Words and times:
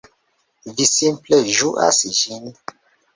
Vi 0.77 0.87
simple 0.91 1.39
ĝuas 1.57 1.99
ĝin. 2.21 2.49